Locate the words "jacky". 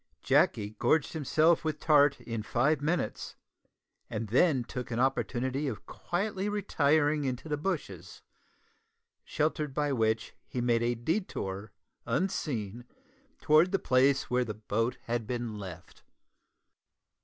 0.23-0.71